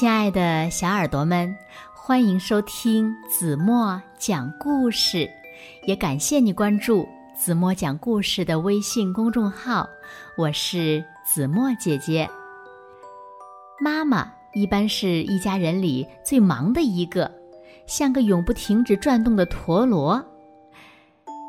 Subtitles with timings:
[0.00, 1.54] 亲爱的小耳朵们，
[1.92, 5.30] 欢迎收听子墨讲故事，
[5.86, 9.86] 也感谢你关注子墨讲故事的微信公众号。
[10.38, 12.26] 我是子墨姐姐。
[13.78, 17.30] 妈妈一般是一家人里最忙的一个，
[17.86, 20.24] 像个永不停止转动的陀螺。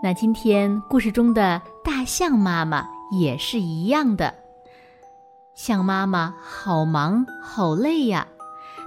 [0.03, 2.85] 那今天故事中的大象妈妈
[3.17, 4.35] 也是一样的。
[5.55, 8.27] 象妈妈好忙好累呀，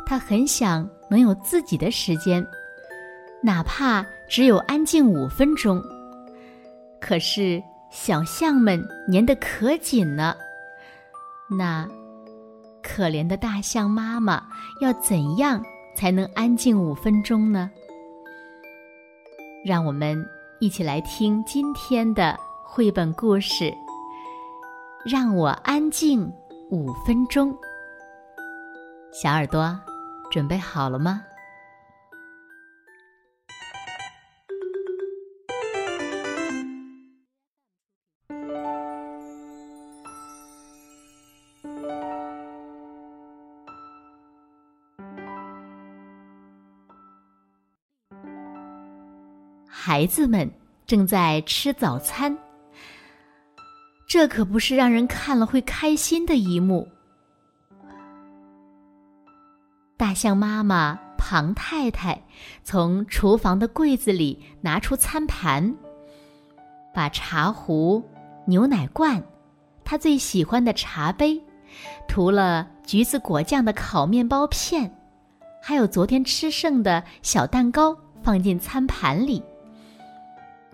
[0.07, 2.47] 他很想能有自己的时间，
[3.43, 5.83] 哪怕只有安静五分钟。
[7.01, 8.83] 可是小象们
[9.13, 10.37] 粘得可紧了，
[11.51, 11.89] 那
[12.83, 14.43] 可怜的大象妈妈
[14.81, 15.63] 要怎样
[15.95, 17.71] 才能安静五分钟呢？
[19.65, 20.23] 让我们
[20.61, 23.73] 一起来听今天的绘本故事。
[25.05, 26.33] 让我安静。
[26.71, 27.55] 五分钟，
[29.13, 29.79] 小耳朵
[30.35, 31.23] 准备好了吗？
[49.69, 50.51] 孩子们
[50.85, 52.37] 正在吃早餐。
[54.09, 56.89] 这可不是让人看了会开心的一幕。
[60.05, 62.25] 大象妈妈庞太太
[62.63, 65.75] 从厨房的柜子里拿出餐盘，
[66.93, 68.05] 把茶壶、
[68.45, 69.25] 牛奶罐、
[69.83, 71.43] 她最喜欢的茶杯、
[72.07, 74.95] 涂了橘子果酱的烤面包片，
[75.63, 79.43] 还有昨天吃剩的小蛋糕放进餐盘里，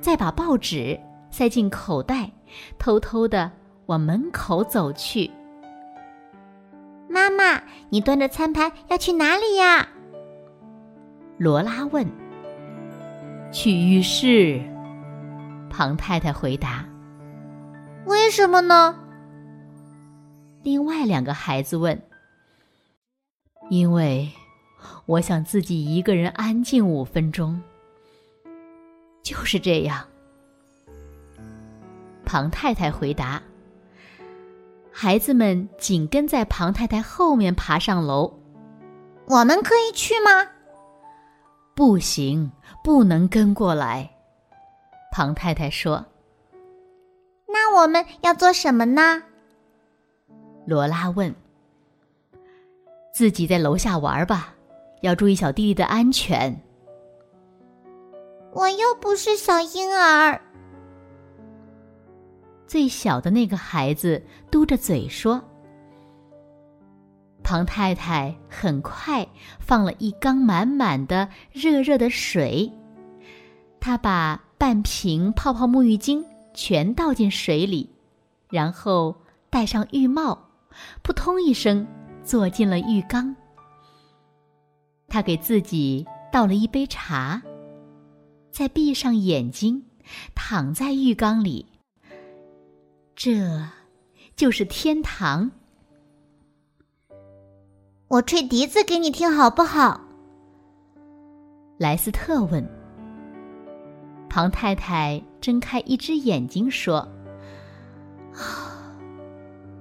[0.01, 0.99] 再把报纸
[1.31, 2.29] 塞进口袋。
[2.81, 3.49] 偷偷的
[3.87, 5.31] 往门口走去。
[7.89, 9.89] 你端着餐盘要去哪里呀？
[11.39, 12.07] 罗拉问。
[13.53, 14.61] 去浴室。
[15.69, 16.85] 庞太太回答。
[18.07, 18.95] 为什么呢？
[20.63, 22.01] 另外两个孩子问。
[23.69, 24.29] 因为
[25.07, 27.61] 我想自己一个人安静五分钟。
[29.23, 30.05] 就是这样。
[32.25, 33.43] 庞太太回答
[34.93, 38.33] ：“孩子们紧跟在庞太太后面爬上楼。
[39.27, 40.47] 我们可以去吗？
[41.75, 42.51] 不行，
[42.83, 44.11] 不能跟过来。”
[45.13, 46.05] 庞太太说。
[47.47, 49.23] “那我们要做什么呢？”
[50.67, 51.35] 罗拉问。
[53.15, 54.55] “自己在楼下玩吧，
[55.01, 56.55] 要注意小弟弟的安全。”
[58.53, 60.41] 我又不是小婴儿。
[62.71, 65.43] 最小的那个孩子嘟着嘴说
[67.43, 69.27] ：“庞太太很快
[69.59, 72.71] 放了一缸满满的热热的水，
[73.81, 77.91] 她把半瓶泡泡沐浴精全倒进水里，
[78.49, 79.17] 然后
[79.51, 80.39] 戴上浴帽，
[81.03, 81.85] 扑通一声
[82.23, 83.35] 坐进了浴缸。
[85.09, 87.43] 她给自己倒了一杯茶，
[88.53, 89.83] 再闭上眼睛，
[90.37, 91.67] 躺在浴缸里。”
[93.23, 93.63] 这，
[94.35, 95.51] 就是天堂。
[98.09, 100.01] 我吹笛子给你听好不好？
[101.77, 102.67] 莱斯特问。
[104.31, 107.07] 庞太太睁开一只眼睛说：“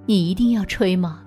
[0.05, 1.23] 你一定要吹吗？”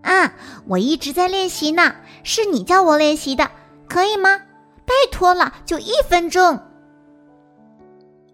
[0.00, 0.32] 啊，
[0.66, 1.94] 我一直在练习呢，
[2.24, 3.50] 是你叫我练习的，
[3.90, 4.38] 可以吗？
[4.86, 6.58] 拜托了，就一分钟。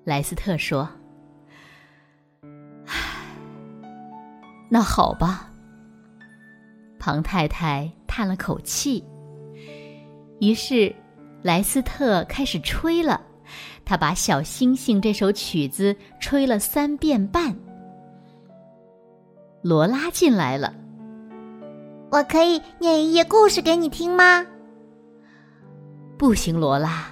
[0.04, 0.88] 莱斯特说。
[4.68, 5.50] 那好吧，
[6.98, 9.04] 庞太太叹了口气。
[10.40, 10.94] 于是，
[11.42, 13.20] 莱斯特开始吹了。
[13.84, 17.56] 他把《小星星》这首曲子吹了三遍半。
[19.62, 20.74] 罗拉进来了。
[22.10, 24.44] 我可以念一页故事给你听吗？
[26.18, 27.06] 不行，罗拉，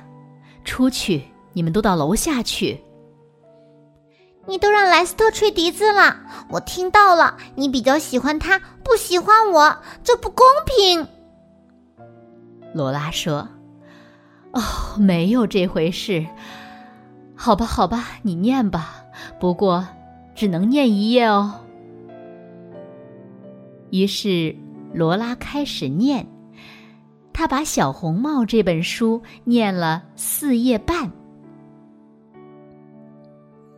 [0.65, 1.23] 出去！
[1.55, 2.79] 你们都到楼下去。
[4.49, 6.17] 你都让莱斯特吹笛子了，
[6.49, 7.37] 我听到了。
[7.55, 11.07] 你比较喜欢他，不喜欢我，这不公平。
[12.73, 13.49] 罗拉说
[14.53, 14.63] ：“哦，
[14.99, 16.25] 没有这回事。
[17.35, 19.03] 好吧，好吧，你念吧。
[19.41, 19.87] 不过
[20.35, 21.61] 只能念一页哦。”
[23.91, 24.55] 于是
[24.93, 26.27] 罗拉开始念，
[27.33, 31.11] 他把《小红帽》这本书念了四页半。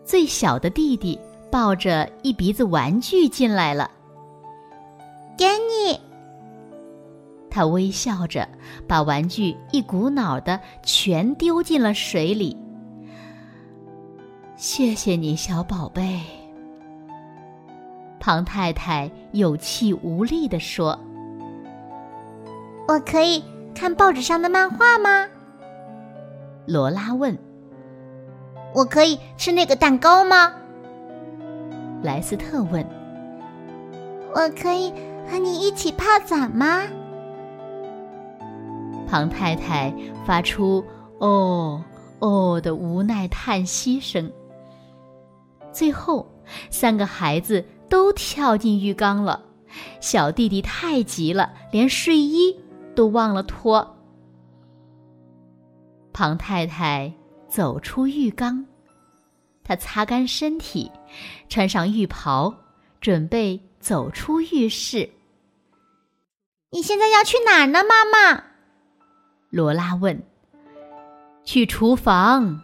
[0.09, 1.21] 最小的弟弟
[1.51, 3.91] 抱着一鼻子玩具进来了。
[5.37, 6.01] 给你，
[7.51, 8.49] 他微笑着
[8.87, 12.57] 把玩具一股脑的全丢进了水里。
[14.57, 16.19] 谢谢你，小宝贝。
[18.19, 20.99] 庞太太有气无力地说
[22.89, 23.45] ：“我可以
[23.75, 25.27] 看报纸上的漫画吗？”
[26.65, 27.37] 罗拉问。
[28.75, 30.53] “我可以吃那个蛋糕吗？”
[32.03, 32.85] 莱斯特问。
[34.35, 34.93] “我可以
[35.31, 36.83] 和你一起泡澡吗？”
[39.09, 39.93] 庞太太
[40.27, 40.85] 发出
[41.19, 41.83] “哦
[42.19, 44.31] 哦”的无奈叹息声。
[45.73, 46.27] 最后，
[46.71, 47.65] 三个孩子。
[47.91, 49.41] 都跳进浴缸了，
[49.99, 52.55] 小弟弟太急了，连睡衣
[52.95, 53.97] 都忘了脱。
[56.13, 57.15] 庞太太
[57.49, 58.65] 走出浴缸，
[59.65, 60.91] 他擦干身体，
[61.49, 62.55] 穿上浴袍，
[63.01, 65.11] 准备走出浴室。
[66.71, 68.45] 你现在要去哪儿呢，妈妈？
[69.51, 70.23] 罗拉问。
[71.45, 72.61] 去厨房。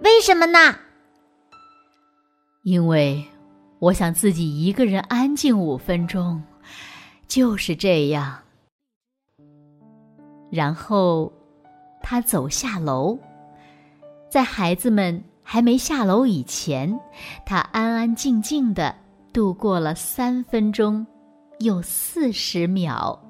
[0.00, 0.76] 为什么呢？
[2.62, 3.26] 因为。
[3.78, 6.40] 我想自己一个人安静五分钟，
[7.26, 8.38] 就是这样。
[10.52, 11.32] 然后，
[12.00, 13.18] 他走下楼，
[14.32, 16.98] 在孩子们还没下楼以前，
[17.44, 18.94] 他安安静静的
[19.30, 21.06] 度过了三分钟
[21.58, 23.22] 又四十秒。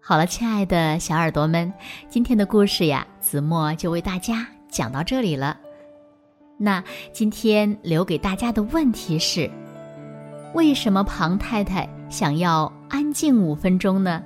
[0.00, 1.74] 好了，亲爱的小耳朵们，
[2.08, 4.46] 今天的故事呀，子墨就为大家。
[4.68, 5.58] 讲到这里了，
[6.56, 9.50] 那今天留给大家的问题是：
[10.54, 14.22] 为什么庞太太想要安静五分钟呢？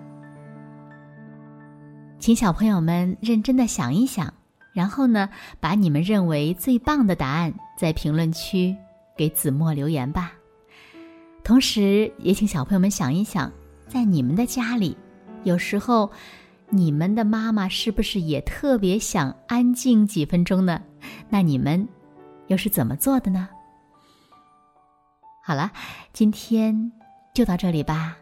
[2.21, 4.33] 请小朋友们认真的想一想，
[4.73, 5.29] 然后呢，
[5.59, 8.77] 把你们认为最棒的答案在评论区
[9.17, 10.33] 给子墨留言吧。
[11.43, 13.51] 同时，也请小朋友们想一想，
[13.89, 14.97] 在你们的家里，
[15.43, 16.09] 有时候。
[16.73, 20.81] 你们的妈妈是不是也特别想安静几分钟呢？
[21.29, 21.85] 那你们
[22.47, 23.49] 又是怎么做的呢？
[25.43, 25.73] 好了，
[26.13, 26.93] 今天
[27.35, 28.17] 就到这里吧。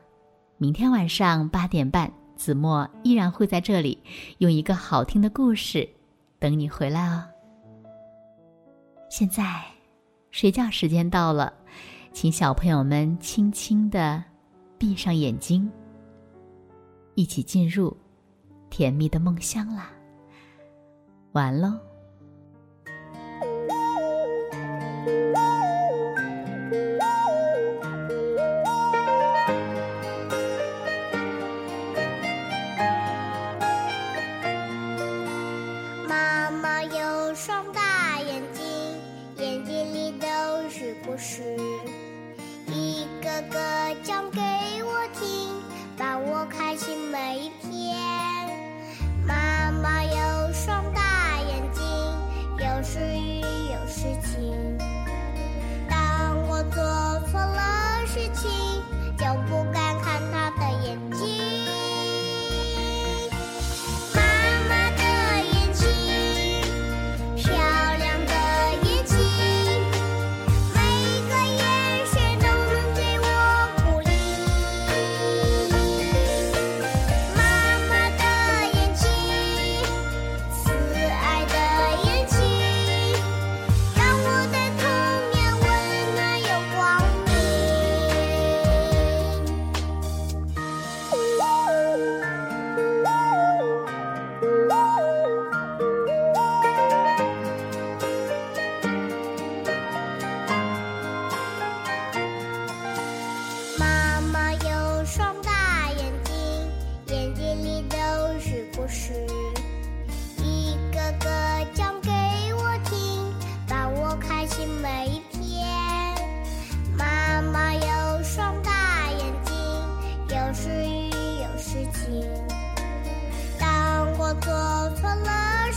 [0.57, 4.03] 明天晚上八点半，子墨依然会在这里，
[4.39, 5.87] 用一个好听的故事
[6.39, 7.23] 等你回来哦。
[9.11, 9.63] 现在
[10.31, 11.53] 睡觉时间到了，
[12.13, 14.25] 请小朋友们轻轻的
[14.79, 15.71] 闭上眼睛，
[17.15, 17.95] 一起进入。
[18.71, 19.91] 甜蜜的梦乡啦，
[21.33, 21.88] 完喽。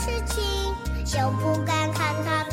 [0.02, 0.44] 事情
[1.06, 2.44] 就不敢看他